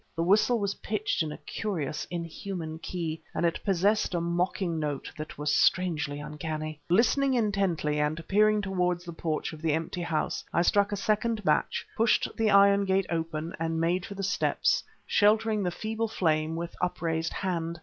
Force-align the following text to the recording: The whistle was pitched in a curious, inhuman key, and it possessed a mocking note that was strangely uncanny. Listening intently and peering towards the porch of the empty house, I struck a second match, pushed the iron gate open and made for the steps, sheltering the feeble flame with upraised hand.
The 0.15 0.23
whistle 0.23 0.57
was 0.57 0.73
pitched 0.81 1.21
in 1.21 1.31
a 1.31 1.37
curious, 1.37 2.07
inhuman 2.09 2.79
key, 2.79 3.21
and 3.35 3.45
it 3.45 3.63
possessed 3.63 4.15
a 4.15 4.19
mocking 4.19 4.79
note 4.79 5.11
that 5.15 5.37
was 5.37 5.53
strangely 5.55 6.19
uncanny. 6.19 6.79
Listening 6.89 7.35
intently 7.35 7.99
and 7.99 8.27
peering 8.27 8.63
towards 8.63 9.05
the 9.05 9.13
porch 9.13 9.53
of 9.53 9.61
the 9.61 9.73
empty 9.73 10.01
house, 10.01 10.43
I 10.51 10.63
struck 10.63 10.91
a 10.91 10.95
second 10.97 11.45
match, 11.45 11.85
pushed 11.95 12.27
the 12.35 12.49
iron 12.49 12.85
gate 12.85 13.05
open 13.11 13.55
and 13.59 13.79
made 13.79 14.03
for 14.07 14.15
the 14.15 14.23
steps, 14.23 14.83
sheltering 15.05 15.61
the 15.61 15.69
feeble 15.69 16.07
flame 16.07 16.55
with 16.55 16.75
upraised 16.81 17.33
hand. 17.33 17.79